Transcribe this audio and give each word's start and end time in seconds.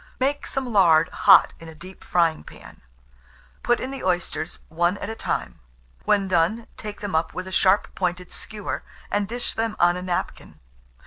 Make 0.19 0.47
some 0.47 0.73
lard 0.73 1.09
hot 1.09 1.53
in 1.59 1.67
a 1.69 1.75
deep 1.75 2.03
frying 2.03 2.43
pan, 2.43 2.81
put 3.61 3.79
in 3.79 3.91
the 3.91 4.03
oysters, 4.03 4.57
one 4.67 4.97
at 4.97 5.11
a 5.11 5.15
time; 5.15 5.59
when 6.05 6.27
done, 6.27 6.65
take 6.75 7.01
them 7.01 7.13
up 7.13 7.35
with 7.35 7.45
a 7.45 7.51
sharp 7.51 7.93
pointed 7.93 8.31
skewer, 8.31 8.81
and 9.11 9.27
dish 9.27 9.53
them 9.53 9.75
on 9.79 9.95
a 9.95 10.01
napkin. 10.01 10.59